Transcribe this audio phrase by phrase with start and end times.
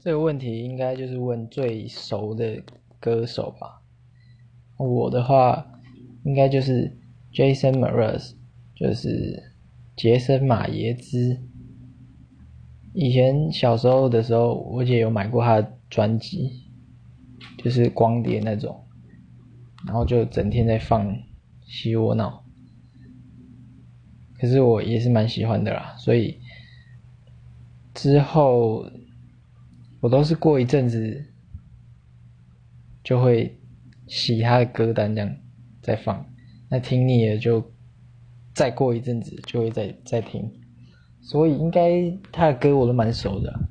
[0.00, 2.62] 这个问题应该就是问最熟的
[3.00, 3.82] 歌手吧。
[4.76, 5.66] 我的话，
[6.24, 6.96] 应该就是
[7.32, 8.34] Jason Mraz，
[8.76, 9.54] 就是
[9.96, 11.40] 杰森马耶兹。
[12.94, 16.70] 以前小时候的时候，我姐有买过他的专辑，
[17.58, 18.84] 就是光碟那种，
[19.84, 21.12] 然后就整天在放
[21.66, 22.44] 《西窝脑》。
[24.40, 26.38] 可是我也是蛮喜欢的啦，所以
[27.94, 28.88] 之后
[30.00, 31.24] 我都是过一阵子
[33.02, 33.58] 就会
[34.06, 35.36] 洗他的歌单这样
[35.82, 36.24] 再放，
[36.68, 37.72] 那听腻了就
[38.54, 40.50] 再过一阵子就会再再听，
[41.20, 43.67] 所以应该他的歌我都蛮熟的，